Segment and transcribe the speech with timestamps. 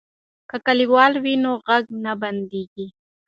[0.49, 2.85] که کلیوال وي نو غږ نه بندیږي.